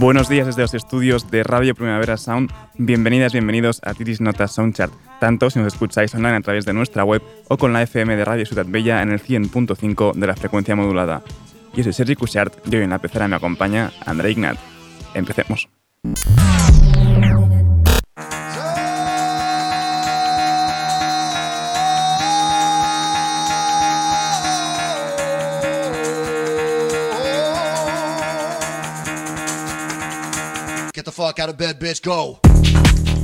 Buenos 0.00 0.30
días 0.30 0.46
desde 0.46 0.62
los 0.62 0.72
estudios 0.72 1.30
de 1.30 1.42
Radio 1.42 1.74
Primavera 1.74 2.16
Sound. 2.16 2.50
Bienvenidas, 2.78 3.34
bienvenidos 3.34 3.82
a 3.84 3.92
Tiris 3.92 4.22
Notas 4.22 4.52
Soundchart, 4.52 4.94
tanto 5.20 5.50
si 5.50 5.58
nos 5.58 5.74
escucháis 5.74 6.14
online 6.14 6.36
a 6.36 6.40
través 6.40 6.64
de 6.64 6.72
nuestra 6.72 7.04
web 7.04 7.22
o 7.48 7.58
con 7.58 7.74
la 7.74 7.82
FM 7.82 8.16
de 8.16 8.24
Radio 8.24 8.46
Ciudad 8.46 8.64
Bella 8.66 9.02
en 9.02 9.10
el 9.10 9.22
100.5 9.22 10.14
de 10.14 10.26
la 10.26 10.36
frecuencia 10.36 10.74
modulada. 10.74 11.20
Yo 11.74 11.84
soy 11.84 11.92
Sergi 11.92 12.14
Cushart 12.16 12.66
y 12.66 12.76
hoy 12.76 12.84
en 12.84 12.90
la 12.90 12.98
pecera 12.98 13.28
me 13.28 13.36
acompaña 13.36 13.92
André 14.06 14.30
Ignat. 14.30 14.56
Empecemos. 15.12 15.68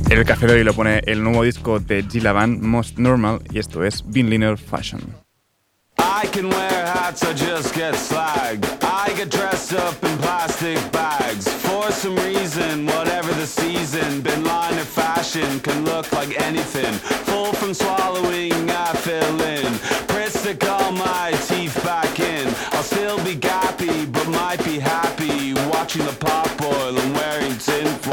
El 0.09 0.23
café 0.23 0.45
de 0.45 0.53
hoy 0.53 0.63
lo 0.63 0.73
pone 0.73 1.01
el 1.07 1.23
nuevo 1.23 1.41
disco 1.41 1.79
de 1.79 2.03
Gila 2.03 2.31
Van, 2.31 2.61
Most 2.61 2.99
Normal, 2.99 3.39
y 3.51 3.57
esto 3.57 3.83
es 3.83 4.03
Bean 4.05 4.29
Linear 4.29 4.55
Fashion. 4.55 5.01
I 5.97 6.27
can 6.31 6.47
wear 6.47 6.85
hats, 6.85 7.23
I 7.23 7.33
just 7.33 7.73
get 7.73 7.95
slagged. 7.95 8.65
I 8.83 9.11
get 9.17 9.31
dressed 9.31 9.73
up 9.73 9.95
in 10.03 10.15
plastic 10.19 10.77
bags. 10.91 11.47
For 11.47 11.91
some 11.91 12.15
reason, 12.17 12.85
whatever 12.85 13.33
the 13.33 13.47
season, 13.47 14.21
bin 14.21 14.43
line 14.43 14.77
of 14.77 14.87
fashion 14.87 15.59
can 15.61 15.83
look 15.83 16.11
like 16.11 16.39
anything. 16.39 16.93
Full 17.25 17.51
from 17.53 17.73
swallowing, 17.73 18.53
I 18.69 18.93
fill 18.93 19.41
in. 19.41 19.73
Press 20.07 20.43
to 20.43 20.55
all 20.71 20.91
my 20.91 21.31
teeth 21.47 21.75
back 21.83 22.19
in. 22.19 22.47
I'll 22.73 22.83
still 22.83 23.17
be 23.23 23.35
gappy, 23.35 24.05
but 24.11 24.27
might 24.27 24.63
be 24.63 24.77
happy 24.77 25.47
watching 25.87 26.05
the 26.05 26.25
pop 26.25 26.57
boil 26.57 26.97
and 26.97 27.13
wearing 27.15 27.46
in 27.69 28.06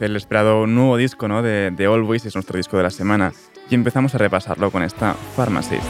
el 0.00 0.16
esperado 0.16 0.66
nuevo 0.66 0.96
disco 0.96 1.28
¿no? 1.28 1.42
de, 1.42 1.70
de 1.70 1.86
Voice, 1.86 2.28
es 2.28 2.34
nuestro 2.34 2.56
disco 2.56 2.76
de 2.76 2.84
la 2.84 2.90
semana, 2.90 3.32
y 3.68 3.74
empezamos 3.74 4.14
a 4.14 4.18
repasarlo 4.18 4.70
con 4.70 4.82
esta 4.82 5.14
Pharmacist. 5.36 5.82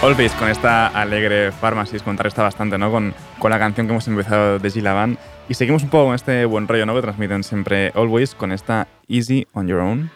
Always 0.00 0.32
con 0.34 0.48
esta 0.48 0.86
alegre 0.86 1.50
Pharmacies 1.50 2.04
contrasta 2.04 2.44
bastante 2.44 2.78
¿no? 2.78 2.88
con, 2.92 3.12
con 3.40 3.50
la 3.50 3.58
canción 3.58 3.88
que 3.88 3.92
hemos 3.92 4.06
empezado 4.06 4.60
de 4.60 4.70
Gila 4.70 4.92
Van. 4.92 5.18
Y 5.48 5.54
seguimos 5.54 5.82
un 5.82 5.88
poco 5.88 6.06
con 6.06 6.14
este 6.14 6.44
buen 6.44 6.68
rollo 6.68 6.86
¿no? 6.86 6.94
que 6.94 7.02
transmiten 7.02 7.42
siempre 7.42 7.90
Always 7.96 8.36
con 8.36 8.52
esta 8.52 8.86
Easy 9.08 9.48
on 9.54 9.66
Your 9.66 9.80
Own. 9.80 10.08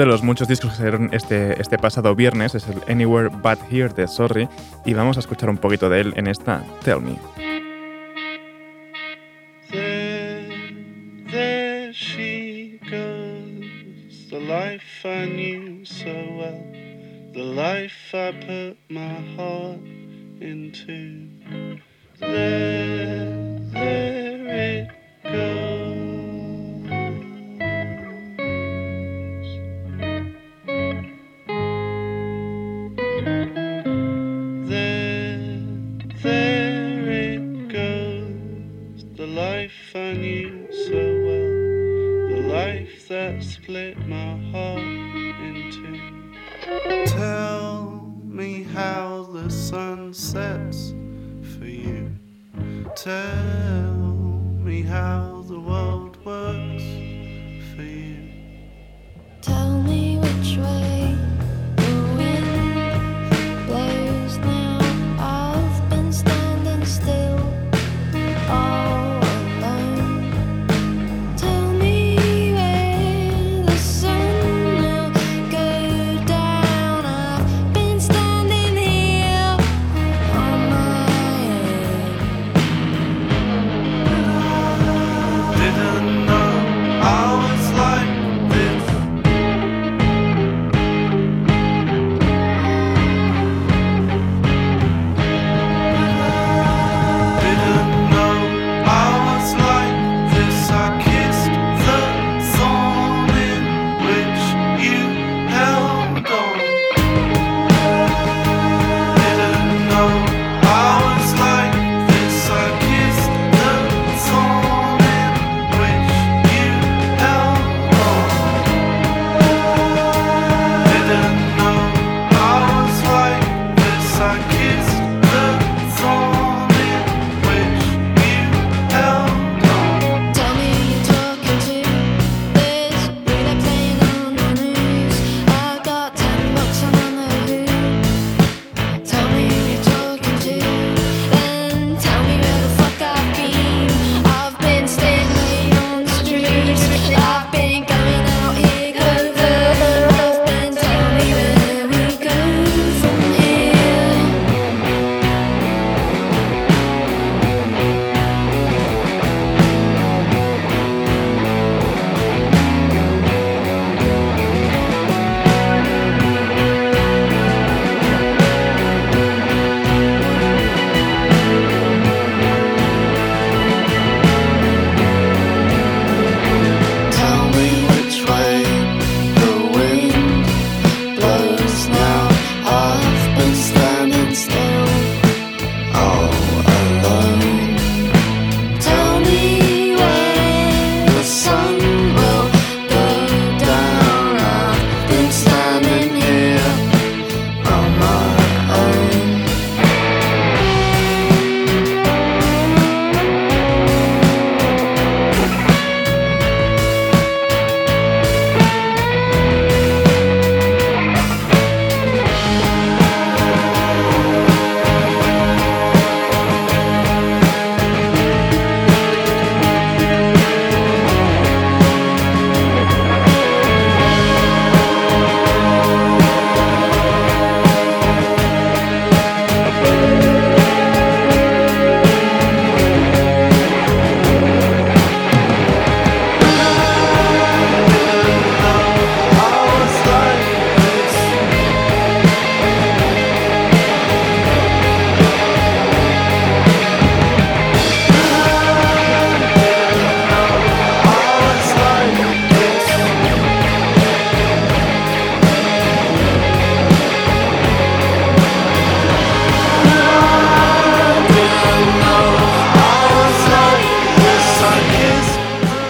De 0.00 0.06
los 0.06 0.22
muchos 0.22 0.48
discos 0.48 0.70
que 0.70 0.76
salieron 0.78 1.10
este, 1.12 1.60
este 1.60 1.76
pasado 1.76 2.14
viernes 2.14 2.54
es 2.54 2.66
el 2.68 2.80
Anywhere 2.88 3.28
But 3.28 3.58
Here 3.70 3.90
de 3.90 4.08
Sorry 4.08 4.48
y 4.86 4.94
vamos 4.94 5.18
a 5.18 5.20
escuchar 5.20 5.50
un 5.50 5.58
poquito 5.58 5.90
de 5.90 6.00
él 6.00 6.14
en 6.16 6.26
esta 6.26 6.64
Tell 6.82 7.02
Me. 7.02 7.39
Split 43.42 43.96
my 44.06 44.29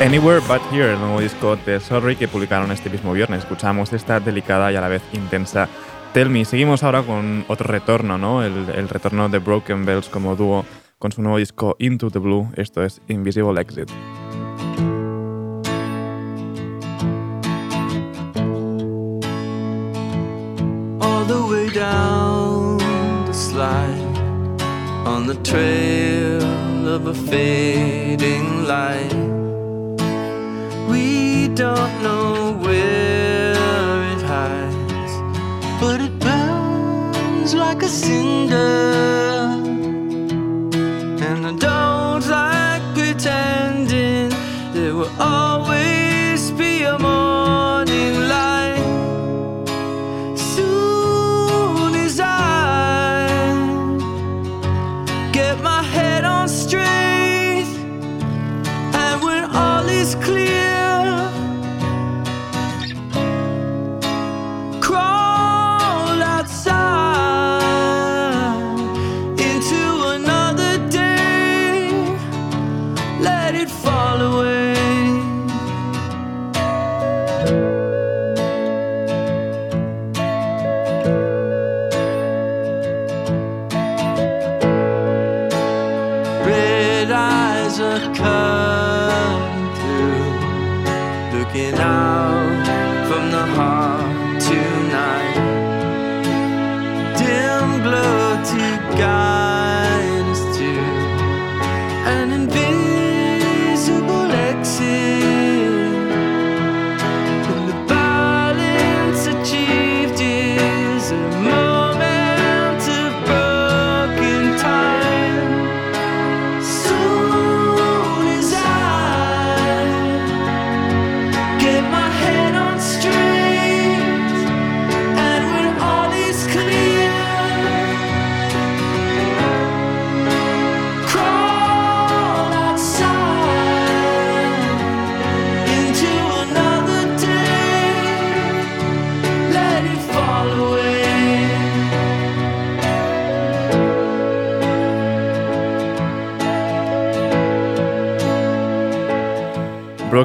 Anywhere 0.01 0.41
But 0.49 0.63
Here, 0.73 0.95
el 0.95 0.99
nuevo 0.99 1.21
disco 1.21 1.57
de 1.57 1.79
Sorry 1.79 2.17
que 2.17 2.27
publicaron 2.27 2.73
este 2.73 2.89
mismo 2.89 3.13
viernes. 3.13 3.41
Escuchamos 3.41 3.93
esta 3.93 4.19
delicada 4.19 4.73
y 4.73 4.77
a 4.77 4.81
la 4.81 4.89
vez 4.89 5.03
intensa 5.13 5.69
Tell 6.15 6.31
Me. 6.31 6.47
Seguimos 6.47 6.83
ahora 6.83 7.03
con 7.03 7.45
otro 7.49 7.67
retorno, 7.67 8.17
¿no? 8.17 8.43
El, 8.43 8.71
el 8.71 8.89
retorno 8.89 9.29
de 9.29 9.39
Broken 9.39 9.85
Bells 9.85 10.09
como 10.09 10.37
dúo 10.37 10.65
con 10.99 11.13
su 11.13 11.21
nuevo 11.21 11.37
disco 11.37 11.77
Into 11.79 12.11
the 12.11 12.19
Blue. 12.19 12.49
Esto 12.57 12.83
es 12.83 13.03
Invisible 13.09 13.61
Exit. 13.61 13.91
all 21.03 21.25
the 21.27 21.43
way 21.51 21.69
down 21.69 22.79
the 23.27 23.35
slide 23.35 24.63
on 25.07 25.27
the 25.27 25.35
trail 25.43 26.89
of 26.89 27.07
a 27.07 27.15
fading 27.15 28.65
light. 28.67 29.40
We 30.91 31.49
don't 31.49 32.03
know 32.03 32.59
where 32.65 33.53
it 34.13 34.23
hides, 34.33 35.15
but 35.81 36.01
it 36.01 36.15
burns 36.19 37.55
like 37.55 37.83
a 37.83 37.89
cinder. 37.89 38.59
And 41.29 41.47
I 41.47 41.53
don't 41.67 41.90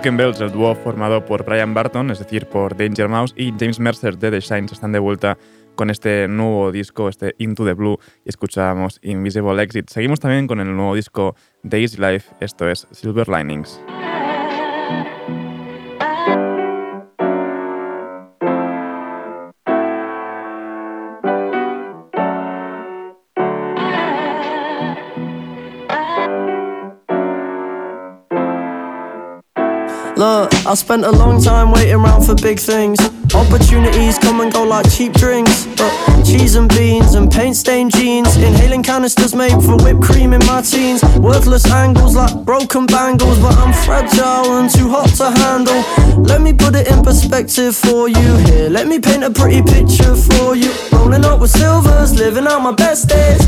Broken 0.05 0.17
Bells, 0.17 0.39
el 0.39 0.51
dúo 0.51 0.75
formado 0.75 1.25
por 1.25 1.43
Brian 1.45 1.73
Barton, 1.73 2.11
es 2.11 2.19
decir, 2.19 2.45
por 2.45 2.77
Danger 2.77 3.09
Mouse, 3.09 3.33
y 3.35 3.51
James 3.59 3.79
Mercer 3.79 4.19
de 4.19 4.29
The 4.29 4.39
Shines 4.39 4.71
están 4.71 4.91
de 4.91 4.99
vuelta 4.99 5.35
con 5.73 5.89
este 5.89 6.27
nuevo 6.27 6.71
disco, 6.71 7.09
este 7.09 7.33
Into 7.39 7.65
the 7.65 7.73
Blue, 7.73 7.97
y 8.23 8.29
escuchábamos 8.29 8.99
Invisible 9.01 9.63
Exit. 9.63 9.89
Seguimos 9.89 10.19
también 10.19 10.45
con 10.45 10.59
el 10.59 10.75
nuevo 10.75 10.93
disco 10.93 11.35
de 11.63 11.81
Easy 11.81 11.97
Life, 11.97 12.35
esto 12.39 12.69
es 12.69 12.85
Silver 12.91 13.27
Linings. 13.27 13.81
I 30.75 30.77
spent 30.77 31.05
a 31.05 31.11
long 31.11 31.41
time 31.41 31.71
waiting 31.71 31.95
around 31.95 32.23
for 32.23 32.35
big 32.35 32.59
things. 32.59 32.99
Opportunities 33.33 34.17
come 34.17 34.41
and 34.41 34.51
go 34.51 34.65
like 34.65 34.85
cheap 34.91 35.13
drinks. 35.13 35.67
But 35.77 35.89
cheese 36.25 36.55
and 36.55 36.67
beans 36.67 37.15
and 37.15 37.31
paint 37.31 37.55
stained 37.55 37.93
jeans. 37.93 38.35
Inhaling 38.35 38.83
canisters 38.83 39.33
made 39.33 39.57
for 39.63 39.77
whipped 39.77 40.01
cream 40.01 40.33
in 40.33 40.45
my 40.45 40.61
teens. 40.61 41.01
Worthless 41.15 41.65
angles 41.71 42.17
like 42.17 42.43
broken 42.43 42.87
bangles. 42.87 43.39
But 43.39 43.55
I'm 43.55 43.71
fragile 43.85 44.57
and 44.59 44.69
too 44.69 44.89
hot 44.89 45.07
to 45.15 45.31
handle. 45.39 45.81
Let 46.23 46.41
me 46.41 46.51
put 46.51 46.75
it 46.75 46.91
in 46.91 47.01
perspective 47.01 47.73
for 47.73 48.09
you 48.09 48.35
here. 48.43 48.67
Let 48.67 48.85
me 48.85 48.99
paint 48.99 49.23
a 49.23 49.31
pretty 49.31 49.61
picture 49.61 50.13
for 50.13 50.57
you. 50.57 50.73
Rolling 50.91 51.23
up 51.23 51.39
with 51.39 51.51
silvers, 51.51 52.19
living 52.19 52.47
out 52.47 52.59
my 52.59 52.73
best 52.73 53.07
days. 53.07 53.45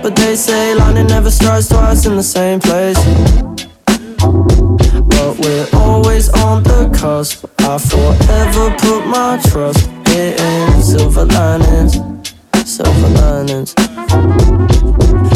But 0.00 0.14
they 0.14 0.36
say 0.36 0.76
lightning 0.76 1.08
never 1.08 1.32
strikes 1.32 1.66
twice 1.66 2.06
in 2.06 2.14
the 2.14 2.22
same 2.22 2.60
place. 2.60 2.96
We're 5.38 5.68
always 5.74 6.28
on 6.30 6.62
the 6.62 6.90
cusp. 6.98 7.44
I 7.58 7.76
forever 7.78 8.74
put 8.78 9.06
my 9.06 9.38
trust 9.50 9.86
in 10.16 10.82
silver 10.82 11.26
linings, 11.26 12.00
silver 12.64 13.08
linings. 13.20 13.74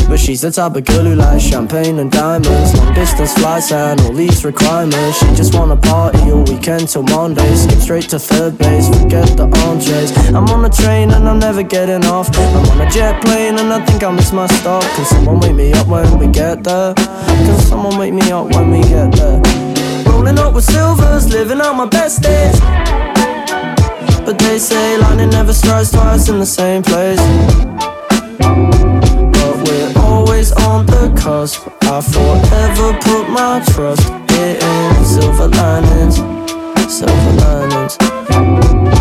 But 0.09 0.19
she's 0.19 0.41
the 0.41 0.51
type 0.51 0.75
of 0.75 0.85
girl 0.87 1.05
who 1.05 1.15
likes 1.15 1.45
champagne 1.45 1.99
and 1.99 2.11
diamonds, 2.11 2.75
long 2.77 2.95
distance 2.95 3.35
flights 3.35 3.73
and 3.73 4.01
all 4.01 4.13
these 4.13 4.45
requirements. 4.45 5.19
She 5.19 5.27
just 5.37 5.55
wanna 5.55 5.77
party 5.77 6.19
all 6.31 6.45
weekend 6.45 6.89
till 6.89 7.03
Monday, 7.03 7.55
skip 7.55 7.79
straight 7.79 8.09
to 8.09 8.19
third 8.19 8.57
base, 8.57 8.89
forget 8.89 9.37
the 9.37 9.47
entrees. 9.69 10.11
I'm 10.29 10.49
on 10.49 10.65
a 10.65 10.71
train 10.71 11.11
and 11.11 11.29
I'm 11.29 11.39
never 11.39 11.63
getting 11.63 12.05
off. 12.07 12.29
I'm 12.37 12.71
on 12.71 12.81
a 12.81 12.91
jet 12.91 13.23
plane 13.23 13.59
and 13.59 13.73
I 13.73 13.85
think 13.85 14.03
I 14.03 14.11
miss 14.11 14.33
my 14.33 14.47
stop. 14.47 14.83
Can 14.95 15.05
someone 15.05 15.41
wake 15.41 15.55
me 15.55 15.73
up 15.75 15.87
when 15.87 16.19
we 16.19 16.27
get 16.27 16.65
there? 16.65 16.95
Can 16.95 17.61
someone 17.61 17.99
wake 17.99 18.15
me 18.15 18.31
up 18.33 18.47
when 18.55 18.71
we 18.71 18.81
get 18.83 19.13
there? 19.13 19.70
Rolling 20.21 20.39
up 20.39 20.53
with 20.53 20.65
silvers, 20.65 21.33
living 21.33 21.63
out 21.63 21.73
my 21.77 21.87
best 21.87 22.21
days. 22.21 22.61
But 24.21 24.39
they 24.39 24.59
say 24.59 24.99
lightning 24.99 25.31
never 25.31 25.55
strikes 25.55 25.93
twice 25.93 26.29
in 26.29 26.39
the 26.39 26.45
same 26.45 26.83
place. 26.83 27.19
But 28.39 29.55
we're 29.67 29.93
always 29.97 30.53
on 30.53 30.85
the 30.85 31.11
cusp. 31.19 31.67
I 31.85 32.03
forever 32.03 32.93
put 33.01 33.31
my 33.31 33.65
trust 33.73 34.11
in 34.37 35.05
silver 35.07 35.49
linings, 35.49 36.17
silver 36.93 37.33
linings. 37.41 39.00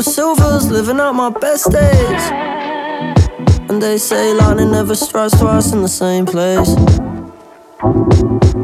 With 0.00 0.14
silvers, 0.14 0.70
living 0.70 0.98
out 0.98 1.12
my 1.12 1.28
best 1.28 1.70
days. 1.70 2.22
And 3.68 3.82
they 3.82 3.98
say 3.98 4.32
lightning 4.32 4.70
never 4.70 4.94
strikes 4.94 5.38
twice 5.38 5.72
in 5.72 5.82
the 5.82 5.88
same 5.88 6.24
place. 6.24 6.70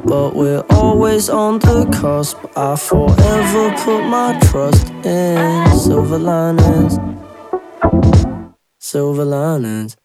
But 0.05 0.35
we're 0.35 0.65
always 0.71 1.29
on 1.29 1.59
the 1.61 1.87
cusp. 1.93 2.39
I 2.57 2.77
forever 2.77 3.75
put 3.85 4.05
my 4.07 4.39
trust 4.51 4.91
in 5.05 5.79
silver 5.79 6.19
linings, 6.19 6.99
silver 8.79 9.25
linings. 9.25 9.97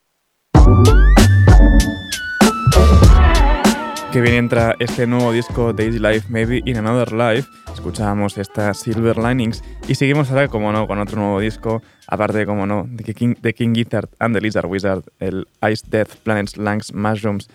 Que 4.11 4.19
bien 4.19 4.35
entra 4.35 4.75
este 4.79 5.07
nuevo 5.07 5.31
disco 5.31 5.71
Daisy 5.71 5.97
Life, 5.97 6.27
Maybe 6.27 6.61
in 6.65 6.75
Another 6.75 7.13
Life. 7.13 7.47
Escuchábamos 7.73 8.37
esta 8.37 8.73
Silver 8.73 9.17
Linings 9.17 9.63
y 9.87 9.95
seguimos 9.95 10.29
ahora, 10.29 10.49
como 10.49 10.73
no, 10.73 10.85
con 10.85 10.99
otro 10.99 11.17
nuevo 11.17 11.39
disco, 11.39 11.81
aparte, 12.07 12.45
como 12.45 12.67
no, 12.67 12.85
de 12.89 13.13
King, 13.13 13.35
de 13.41 13.53
King 13.53 13.73
Gizzard 13.73 14.09
and 14.19 14.35
the 14.35 14.41
Lizard 14.41 14.65
Wizard, 14.65 15.03
el 15.19 15.47
Ice 15.71 15.85
Death, 15.89 16.17
Planets, 16.23 16.57
Langs, 16.57 16.93
Mushrooms 16.93 17.47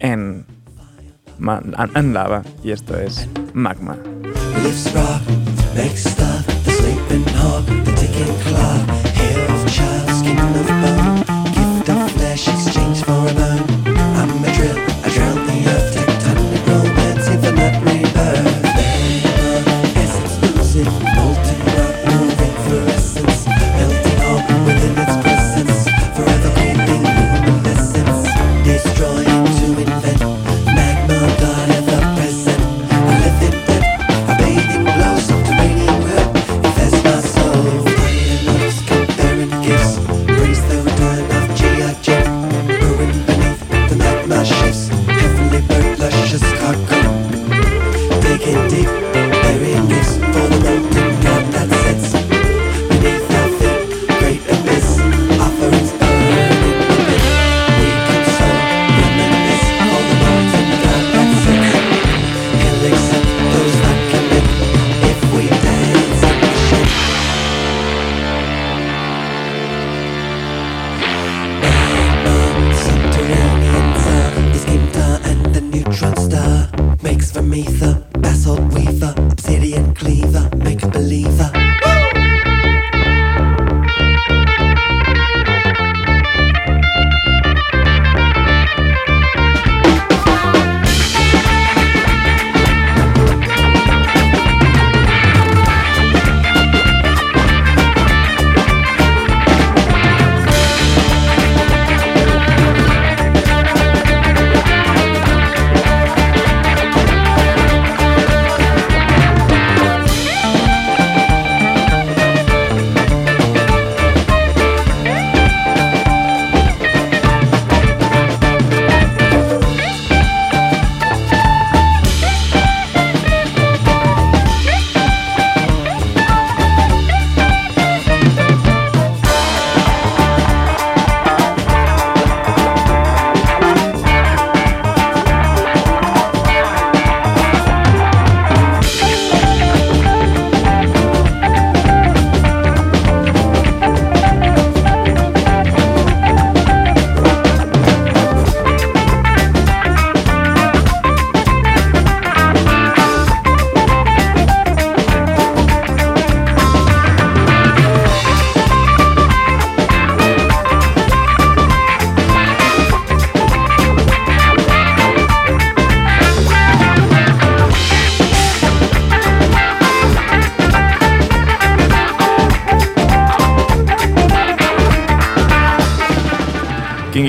and, 0.00 0.44
and 1.94 2.14
Lava. 2.14 2.42
Y 2.62 2.70
esto 2.70 2.98
es 2.98 3.28
Magma. 3.52 3.96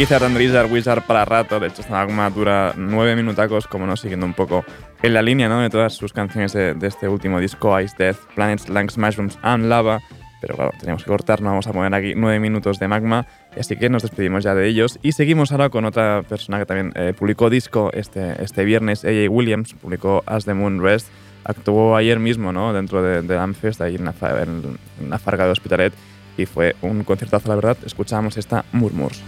King 0.06 0.18
Gizzard 0.18 0.24
and 0.24 0.36
the 0.36 0.40
Lizard 0.40 0.72
Wizard 0.72 1.02
para 1.08 1.26
rato. 1.26 1.60
De 1.60 1.68
hecho, 1.68 1.82
esta 1.82 1.94
magma 1.94 2.30
dura 2.30 2.74
nueve 2.78 3.16
minutacos, 3.16 3.66
como 3.66 3.88
no, 3.88 3.98
siguiendo 3.98 4.26
un 4.26 4.34
poco 4.34 4.64
en 5.02 5.14
la 5.16 5.22
línea 5.24 5.50
¿no? 5.50 5.62
de 5.62 5.70
todas 5.72 5.94
sus 5.94 6.14
canciones 6.14 6.54
de, 6.54 6.76
de 6.76 6.88
este 6.88 7.08
último 7.08 7.40
disco, 7.40 7.80
Ice 7.80 7.96
Death, 7.98 8.18
Planets, 8.36 8.70
Langs, 8.70 9.00
Mushrooms 9.00 9.40
and 9.42 9.66
Lava. 9.66 10.02
Pero 10.42 10.56
claro, 10.56 10.72
teníamos 10.80 11.04
que 11.04 11.10
cortar, 11.10 11.42
no 11.42 11.50
vamos 11.50 11.66
a 11.66 11.74
poner 11.74 11.94
aquí 11.96 12.14
nueve 12.16 12.40
minutos 12.40 12.78
de 12.78 12.88
magma. 12.88 13.26
Así 13.60 13.78
que 13.78 13.90
nos 13.90 14.04
despedimos 14.04 14.44
ya 14.44 14.54
de 14.54 14.68
ellos. 14.68 15.00
Y 15.02 15.14
seguimos 15.14 15.52
ahora 15.52 15.70
con 15.70 15.86
otra 15.86 16.22
persona 16.22 16.60
que 16.60 16.68
también 16.68 16.94
eh, 16.96 17.14
publicó 17.18 17.50
disco 17.50 17.90
este, 17.94 18.44
este 18.44 18.64
viernes, 18.64 19.04
A.J. 19.06 19.30
Williams, 19.30 19.74
publicó 19.74 20.22
As 20.28 20.46
the 20.46 20.54
Moon 20.54 20.84
Rest. 20.84 21.08
Actuó 21.46 21.96
ayer 21.96 22.20
mismo 22.20 22.52
¿no? 22.52 22.74
dentro 22.74 23.02
de, 23.02 23.24
de 23.24 23.38
Amfest, 23.38 23.82
ahí 23.82 23.96
en 23.96 24.06
la, 24.06 24.14
en, 24.44 25.10
la 25.10 25.18
Farga 25.18 25.46
de 25.46 25.52
Hospitalet. 25.52 25.94
Y 26.38 26.46
fue 26.46 26.76
un 26.82 27.04
conciertazo, 27.04 27.50
la 27.50 27.56
verdad. 27.56 27.78
Escuchábamos 27.86 28.38
esta 28.38 28.66
Murmurs. 28.72 29.24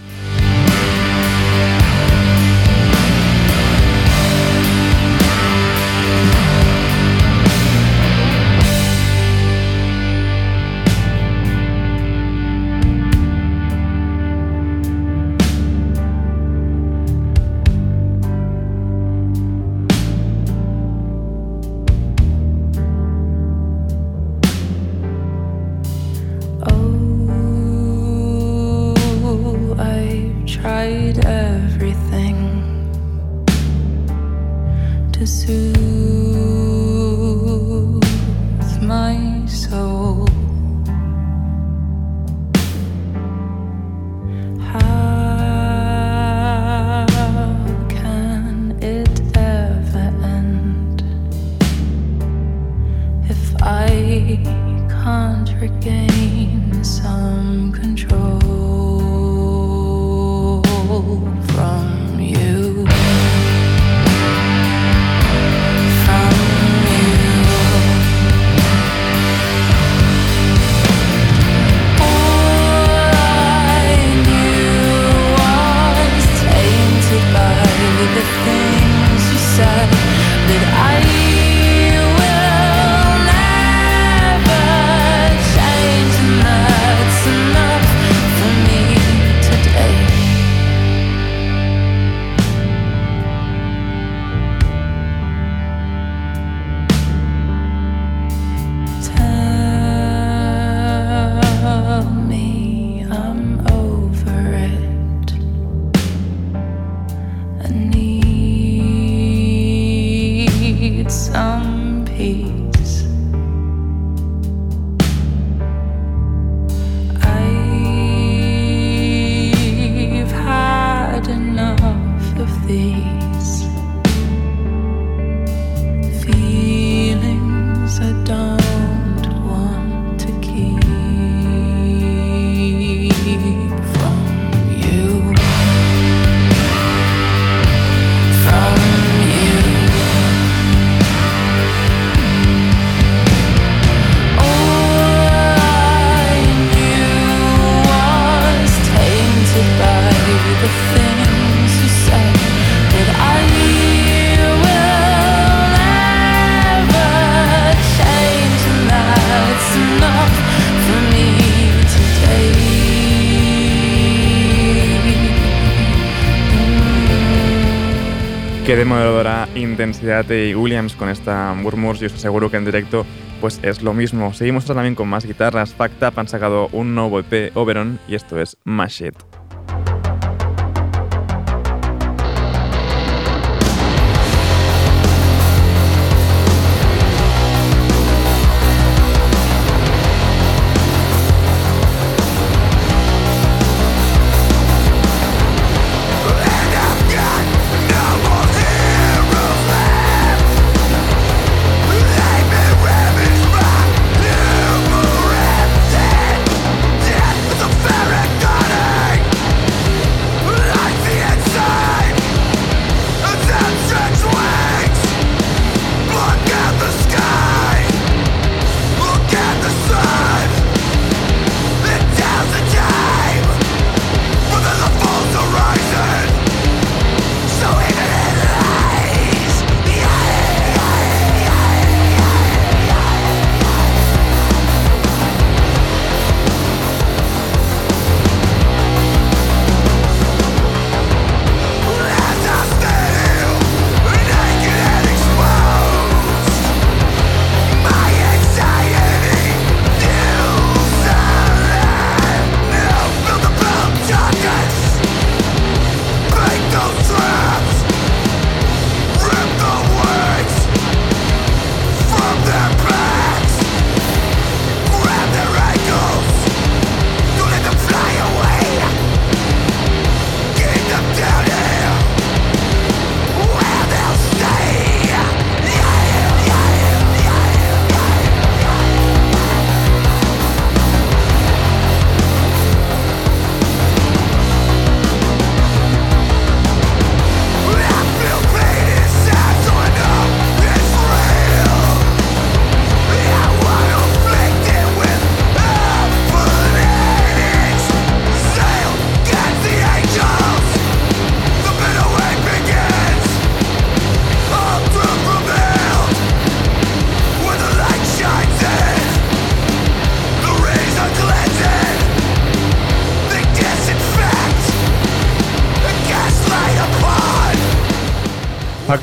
Qué 168.68 168.76
demoledora 168.76 169.48
intensidad 169.54 170.26
de 170.26 170.54
Williams 170.54 170.94
con 170.94 171.08
esta 171.08 171.54
Murmurs 171.54 172.02
y 172.02 172.04
os 172.04 172.12
aseguro 172.12 172.50
que 172.50 172.58
en 172.58 172.66
directo 172.66 173.06
pues 173.40 173.60
es 173.62 173.80
lo 173.80 173.94
mismo. 173.94 174.34
Seguimos 174.34 174.66
también 174.66 174.94
con 174.94 175.08
más 175.08 175.24
guitarras. 175.24 175.72
Fact 175.72 176.02
Up 176.02 176.12
han 176.20 176.28
sacado 176.28 176.68
un 176.72 176.94
nuevo 176.94 177.18
EP, 177.18 177.56
Oberon, 177.56 177.98
y 178.06 178.14
esto 178.14 178.38
es 178.38 178.58
Mash 178.64 179.04
It. 179.04 179.37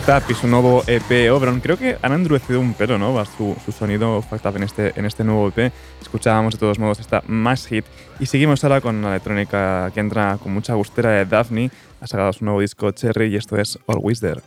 Up 0.07 0.23
y 0.29 0.35
su 0.35 0.47
nuevo 0.47 0.83
EP 0.85 1.31
Oberon. 1.31 1.59
Creo 1.61 1.77
que 1.77 1.97
han 2.01 2.13
endurecido 2.13 2.59
un 2.59 2.73
pelo, 2.73 2.99
¿no? 2.99 3.25
Su, 3.25 3.55
su 3.65 3.71
sonido 3.71 4.19
Up 4.19 4.55
en 4.55 4.63
este, 4.63 4.93
en 4.95 5.05
este 5.05 5.23
nuevo 5.23 5.47
EP. 5.47 5.71
Escuchábamos 5.99 6.53
de 6.53 6.59
todos 6.59 6.77
modos 6.77 6.99
esta 6.99 7.23
Mass 7.27 7.65
Hit. 7.67 7.85
Y 8.19 8.27
seguimos 8.27 8.63
ahora 8.63 8.81
con 8.81 9.01
la 9.01 9.09
electrónica 9.09 9.89
que 9.93 9.99
entra 9.99 10.37
con 10.41 10.53
mucha 10.53 10.75
gustera 10.75 11.11
de 11.11 11.25
Daphne. 11.25 11.71
Ha 12.01 12.07
sacado 12.07 12.31
su 12.33 12.45
nuevo 12.45 12.61
disco 12.61 12.91
Cherry 12.91 13.33
y 13.33 13.35
esto 13.37 13.57
es 13.57 13.79
Always 13.87 14.19
There. 14.19 14.41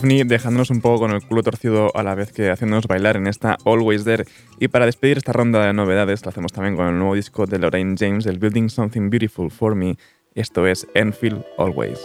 Daphne 0.00 0.24
dejándonos 0.24 0.70
un 0.70 0.80
poco 0.80 1.00
con 1.00 1.10
el 1.10 1.20
culo 1.20 1.42
torcido 1.42 1.94
a 1.94 2.02
la 2.02 2.14
vez 2.14 2.32
que 2.32 2.50
haciéndonos 2.50 2.86
bailar 2.86 3.16
en 3.16 3.26
esta 3.26 3.58
Always 3.66 4.04
There. 4.04 4.24
Y 4.58 4.68
para 4.68 4.86
despedir 4.86 5.18
esta 5.18 5.34
ronda 5.34 5.66
de 5.66 5.74
novedades, 5.74 6.24
lo 6.24 6.30
hacemos 6.30 6.54
también 6.54 6.74
con 6.74 6.86
el 6.86 6.96
nuevo 6.96 7.14
disco 7.14 7.44
de 7.44 7.58
Lorraine 7.58 7.96
James, 7.98 8.24
el 8.24 8.38
Building 8.38 8.70
Something 8.70 9.10
Beautiful 9.10 9.50
for 9.50 9.74
Me. 9.74 9.96
Esto 10.34 10.66
es 10.66 10.86
Enfield 10.94 11.44
Always. 11.58 11.98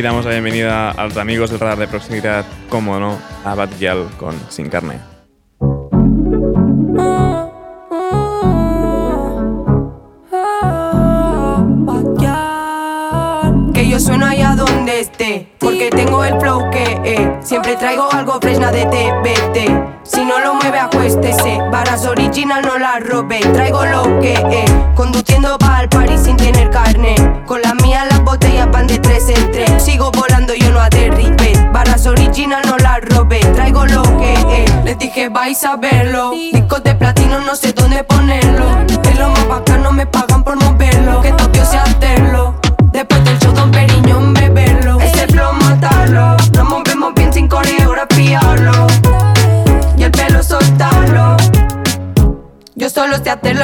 Y 0.00 0.02
damos 0.02 0.24
la 0.24 0.30
bienvenida 0.30 0.92
a 0.92 1.04
los 1.04 1.18
amigos 1.18 1.50
del 1.50 1.60
radar 1.60 1.76
de 1.76 1.86
proximidad, 1.86 2.46
como 2.70 2.98
no, 2.98 3.18
a 3.44 3.54
Bad 3.54 3.68
Gyal 3.78 4.08
con 4.16 4.34
Sin 4.48 4.70
Carne. 4.70 5.19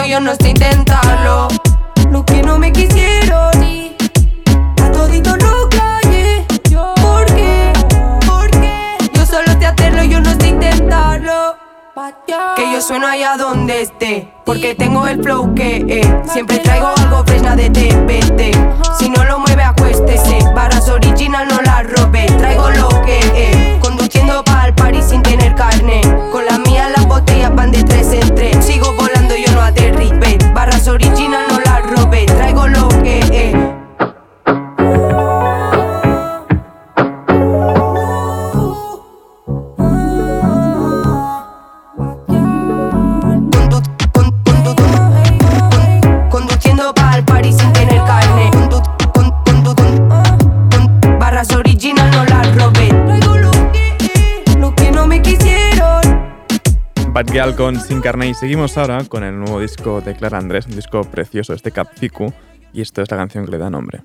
Yo 0.05 0.20
no 0.20 0.34
sé 0.34 0.51
intentarlo 0.51 1.49
Lo 2.11 2.24
que 2.24 2.42
no 2.42 2.59
me 2.59 2.72
quisieron 2.72 3.51
A 4.82 4.90
todito 4.92 5.36
lo 5.36 5.68
callé 5.70 6.44
¿Por 7.01 7.24
qué? 7.26 7.72
¿Por 8.26 8.51
qué? 8.51 8.97
Yo 9.14 9.24
solo 9.24 9.59
sé 9.59 9.66
hacerlo, 9.66 10.03
yo 10.05 10.20
no 10.20 10.30
sé 10.38 10.49
intentarlo 10.49 11.57
que 12.57 12.72
yo 12.72 12.80
sueno 12.82 13.09
allá 13.09 13.36
donde 13.36 13.82
esté 13.82 14.32
Porque 14.44 14.74
tengo 14.74 15.07
el 15.07 15.22
flow 15.22 15.55
que 15.55 15.76
eh, 15.88 16.22
Siempre 16.30 16.59
traigo 16.59 16.92
algo 16.97 17.24
fresna 17.24 17.57
de 17.57 17.70
TBT 17.70 18.99
Si 18.99 19.09
no 19.09 19.24
lo 19.24 19.38
mueve 19.38 19.62
acuéstese. 19.62 20.38
Varas 20.55 20.88
original 20.88 21.49
no 21.49 21.61
la 21.62 21.82
robe. 21.82 22.26
Traigo 22.38 22.70
lo 22.70 22.88
que 23.03 23.18
eh, 23.34 23.78
Conduciendo 23.80 24.44
pa'l 24.44 24.74
party 24.74 25.03
sin 25.03 25.22
tener 25.22 25.55
carne. 25.55 26.01
Con 26.30 26.44
la 26.44 26.59
mía 26.59 26.90
las 26.94 27.07
botellas 27.07 27.55
van 27.55 27.72
de 27.72 27.82
tres 27.82 28.12
en 28.12 28.34
tres 28.34 28.55
original 30.89 31.45
no 31.49 31.61
la 31.61 31.80
robe 31.80 32.26
Traigo 32.26 32.66
lo 32.68 32.89
que 33.03 33.20
eh, 33.32 33.65
Bad 57.16 57.32
Gyal 57.32 57.56
con 57.56 57.80
Sin 57.80 58.02
Carne 58.02 58.28
y 58.28 58.34
seguimos 58.34 58.76
ahora 58.76 59.02
con 59.04 59.24
el 59.24 59.38
nuevo 59.38 59.58
disco 59.58 60.02
de 60.02 60.14
Clara 60.14 60.36
Andrés, 60.36 60.66
un 60.66 60.76
disco 60.76 61.00
precioso, 61.00 61.54
este 61.54 61.70
Capficu, 61.70 62.30
y 62.74 62.82
esto 62.82 63.00
es 63.00 63.10
la 63.10 63.16
canción 63.16 63.46
que 63.46 63.52
le 63.52 63.56
da 63.56 63.70
nombre. 63.70 64.02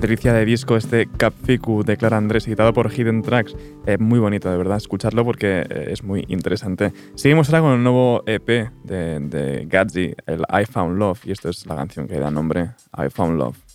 Qué 0.00 0.32
de 0.32 0.44
disco 0.44 0.76
este 0.76 1.08
Capficu 1.08 1.82
de 1.82 1.96
Clara 1.96 2.18
Andrés, 2.18 2.46
editado 2.46 2.72
por 2.72 2.92
Hidden 2.92 3.22
Tracks. 3.22 3.56
Eh, 3.84 3.98
muy 3.98 4.20
bonito, 4.20 4.48
de 4.48 4.56
verdad, 4.56 4.76
escucharlo 4.76 5.24
porque 5.24 5.66
eh, 5.68 5.88
es 5.90 6.04
muy 6.04 6.24
interesante. 6.28 6.92
Seguimos 7.16 7.48
ahora 7.48 7.62
con 7.62 7.72
el 7.72 7.82
nuevo 7.82 8.22
EP 8.24 8.70
de, 8.84 9.18
de 9.18 9.66
Gatsby, 9.68 10.14
el 10.26 10.42
I 10.42 10.66
Found 10.66 10.98
Love, 10.98 11.26
y 11.26 11.32
esto 11.32 11.48
es 11.48 11.66
la 11.66 11.74
canción 11.74 12.06
que 12.06 12.20
da 12.20 12.30
nombre, 12.30 12.70
I 12.96 13.10
Found 13.10 13.38
love. 13.38 13.67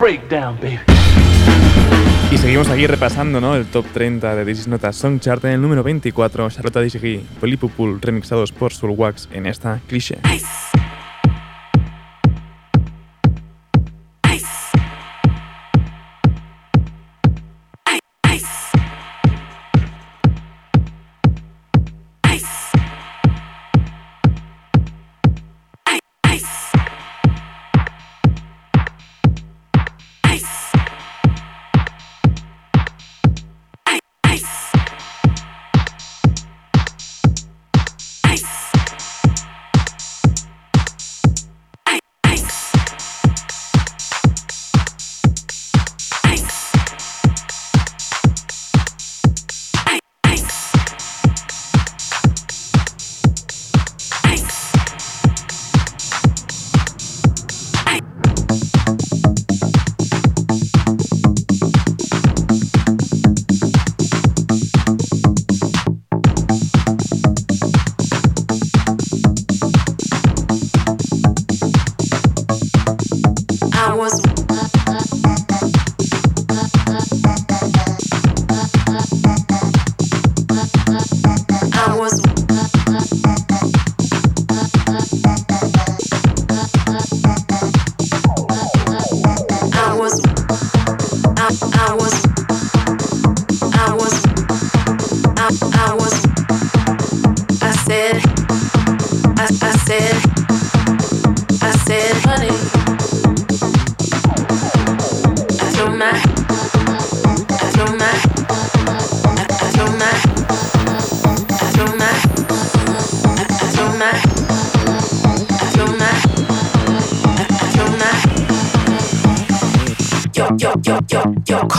Breakdown, 0.00 0.56
baby. 0.60 0.78
Y 2.30 2.38
seguimos 2.38 2.68
aquí 2.68 2.86
repasando 2.86 3.40
¿no? 3.40 3.54
el 3.54 3.66
top 3.66 3.86
30 3.94 4.34
de 4.34 4.44
This 4.44 4.60
Is 4.60 4.68
Not 4.68 4.84
a 4.84 4.92
Song 4.92 5.20
Chart 5.20 5.44
en 5.44 5.52
el 5.52 5.62
número 5.62 5.82
24, 5.82 6.50
Charlotte 6.50 6.82
Disagree, 6.82 7.22
Polypupul 7.40 8.00
remixados 8.02 8.52
por 8.52 8.72
Wax 8.82 9.28
en 9.32 9.46
esta 9.46 9.80
cliché. 9.86 10.18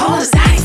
all 0.08 0.20
desire. 0.20 0.57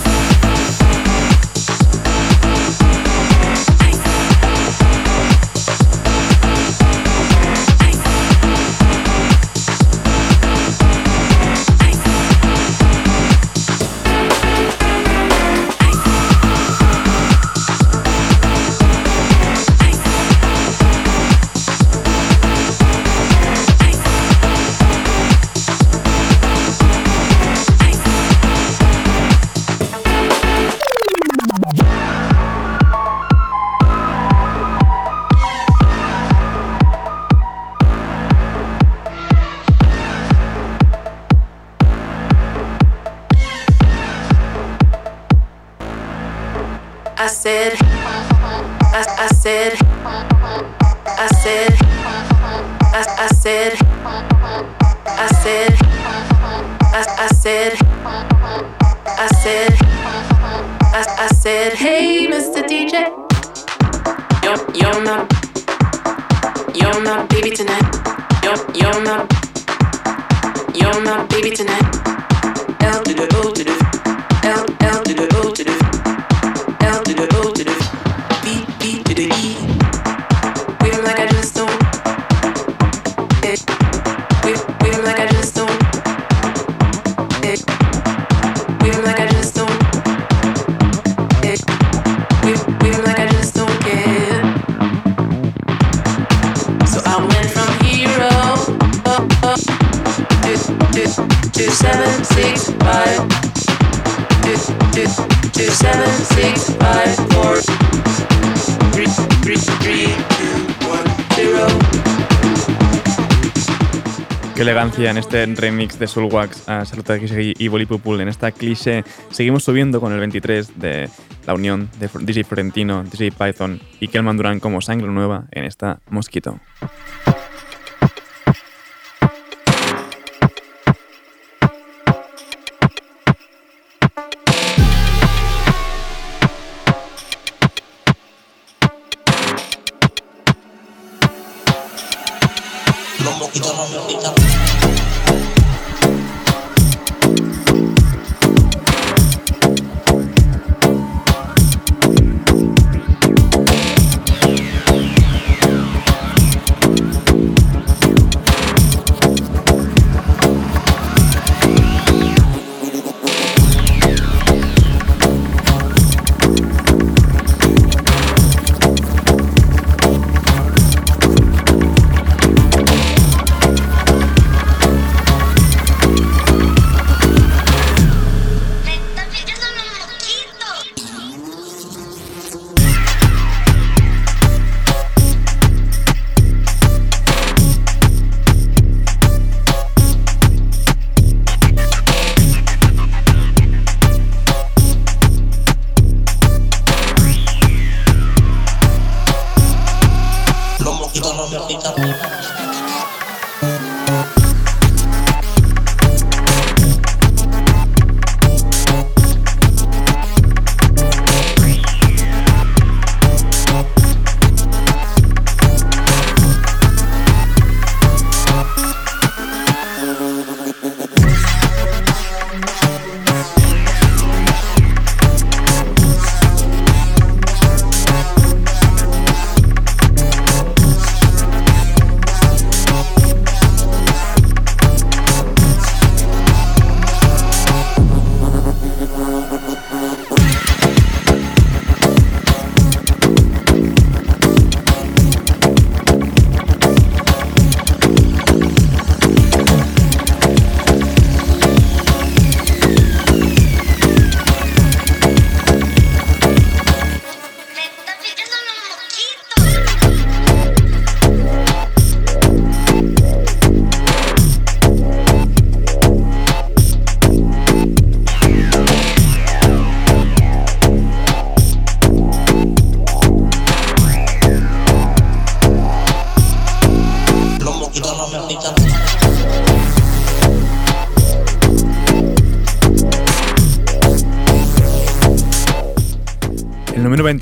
En 114.99 115.19
este 115.19 115.45
remix 115.47 115.99
de 115.99 116.07
Soulwax 116.07 116.69
a 116.69 116.85
Salute 116.85 117.19
Kisegi 117.19 117.55
y 117.59 117.69
Bolipupul 117.69 118.21
en 118.21 118.29
esta 118.29 118.53
cliché. 118.53 119.05
Seguimos 119.31 119.65
subiendo 119.65 120.01
con 120.01 120.13
el 120.13 120.21
23 120.21 120.79
de 120.79 121.09
la 121.47 121.55
unión 121.55 121.91
de 121.99 122.09
DJ 122.21 122.45
Florentino, 122.45 123.03
DJ 123.03 123.33
Python 123.33 123.81
y 124.01 124.09
Kelman 124.09 124.37
Duran 124.37 124.61
como 124.61 124.81
sangre 124.81 125.09
nueva 125.09 125.45
en 125.51 125.65
esta 125.65 126.01
Mosquito. 126.09 126.61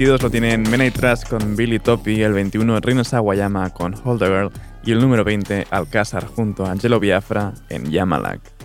22 0.01 0.23
lo 0.23 0.31
tienen 0.31 0.63
Men 0.71 0.91
Trash 0.91 1.25
con 1.29 1.57
Billy 1.57 1.79
Toppy, 1.79 2.23
el 2.23 2.33
21 2.33 2.81
Rino 2.81 3.05
Sawayama 3.05 3.69
con 3.69 3.95
Hold 4.03 4.21
the 4.21 4.29
Girl 4.29 4.51
y 4.83 4.93
el 4.93 4.99
número 4.99 5.25
20 5.25 5.67
Alcázar 5.71 6.25
junto 6.25 6.65
a 6.65 6.71
Angelo 6.71 6.99
Biafra 6.99 7.53
en 7.69 7.91
Yamalak. 7.91 8.60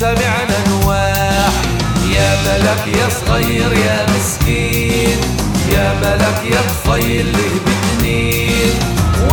سمعنا 0.00 0.58
نواح. 0.68 1.52
يا 2.12 2.36
ملك 2.46 2.96
يا 2.98 3.08
صغير 3.08 3.72
يا 3.72 4.06
مسكين. 4.16 5.18
يا 5.72 5.94
ملك 5.94 6.52
يا 6.52 6.60
طفيل 6.60 7.32
له 7.32 7.60
بتنين. 7.66 8.74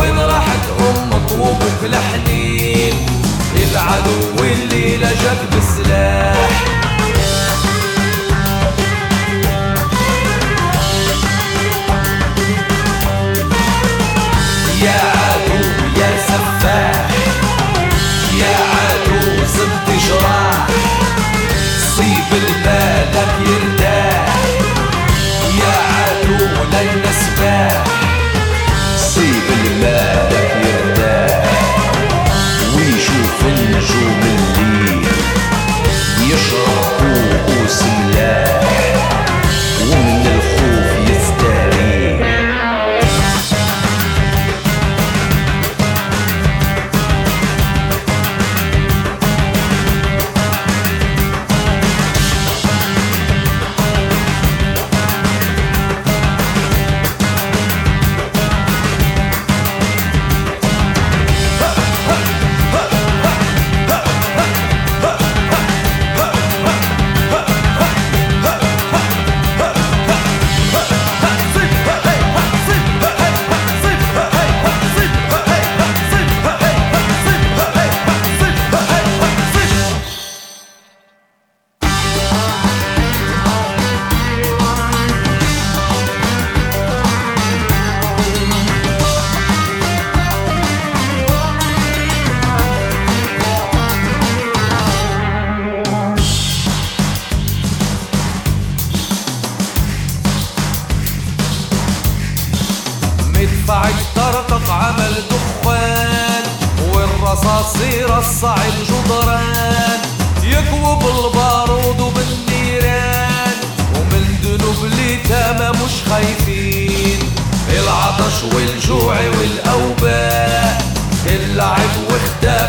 وين 0.00 0.18
راحت 0.18 0.64
أم 0.80 1.26
طوبك 1.28 1.80
لحنين؟ 1.82 2.94
العدو 3.56 4.44
اللي 4.44 4.96
لجك 4.96 5.40
بسلاح. 5.52 6.73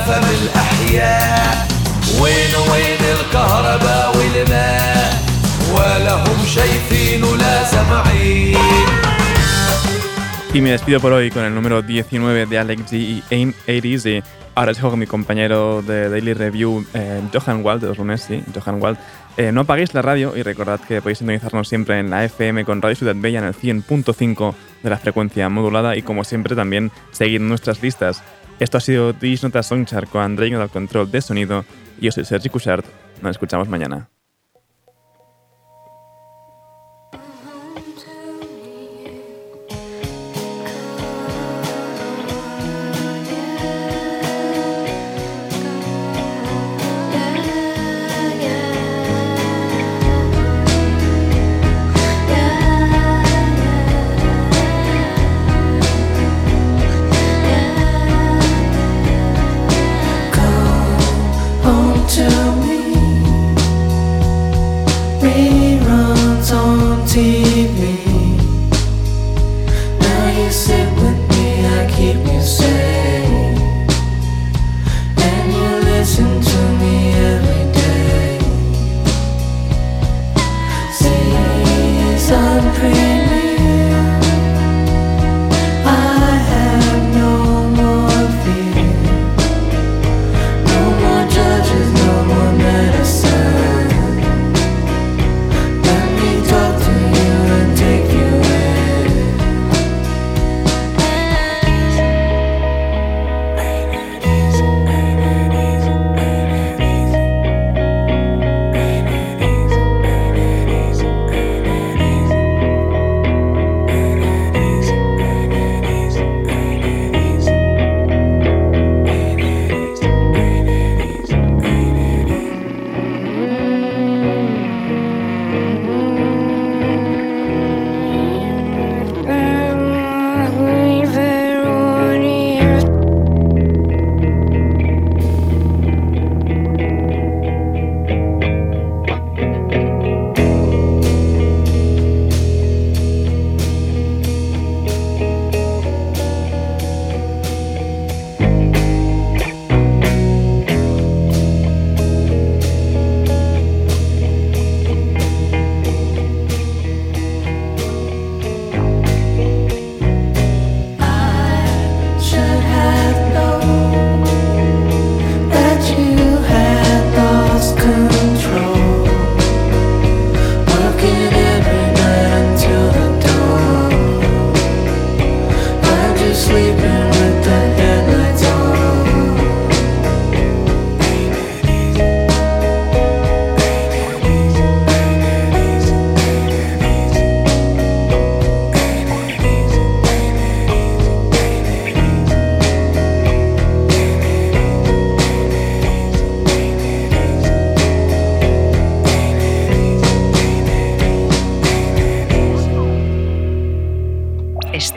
واختفى 0.05 0.21
من 0.21 0.35
الأحياء 0.43 1.69
وين 2.23 2.53
وين 2.73 3.03
الكهرباء 3.21 4.17
والماء 4.17 5.23
ولا 5.75 6.15
هم 6.15 6.47
شايفين 6.47 7.25
ولا 7.25 7.65
سامعين 7.65 8.57
Y 10.53 10.61
me 10.61 10.73
despido 10.73 10.99
por 10.99 11.13
hoy 11.13 11.31
con 11.31 11.45
el 11.45 11.55
número 11.55 11.81
19 11.81 12.47
de 12.47 12.59
Alex 12.59 12.93
G 12.93 12.97
y 12.97 13.23
Aim 13.31 13.55
80 13.69 14.09
y 14.09 14.23
ahora 14.57 14.73
os 14.73 14.77
dejo 14.77 14.91
con 14.91 14.99
mi 14.99 15.07
compañero 15.07 15.81
de 15.81 16.09
Daily 16.09 16.35
Review, 16.35 16.85
eh, 16.93 17.23
Johan 17.33 17.65
Wald, 17.65 17.81
de 17.81 17.87
los 17.87 17.99
lunes, 17.99 18.23
sí, 18.23 18.43
Johan 18.53 18.83
Wald. 18.83 18.99
Eh, 19.37 19.53
no 19.53 19.61
apaguéis 19.61 19.95
la 19.95 20.03
radio 20.03 20.37
y 20.37 20.43
recordad 20.43 20.81
que 20.81 21.01
podéis 21.01 21.19
sintonizarnos 21.19 21.69
siempre 21.69 22.01
en 22.01 22.11
la 22.11 22.25
FM 22.25 22.65
con 22.65 22.83
Radio 22.83 22.97
Ciudad 22.97 23.15
Bella 23.17 23.39
en 23.39 23.45
el 23.45 23.55
100.5 23.55 24.55
de 24.83 24.91
la 24.91 24.99
frecuencia 24.99 25.49
modulada 25.49 25.97
y 25.97 26.03
como 26.03 26.25
siempre 26.25 26.57
también 26.57 26.91
seguid 27.13 27.41
nuestras 27.41 27.81
listas. 27.81 28.25
Esto 28.60 28.78
ha 28.78 28.82
sido 28.82 29.12
Dis 29.14 29.44
Nota 29.44 29.62
Songchart 29.62 30.10
con 30.10 30.22
Andrei 30.22 30.54
al 30.54 30.70
control 30.70 31.12
de 31.12 31.22
sonido 31.22 31.66
yo 32.00 32.12
soy 32.12 32.26
Sergi 32.26 32.50
Cushart. 32.50 32.86
Nos 33.22 33.32
escuchamos 33.32 33.68
mañana. 33.68 34.10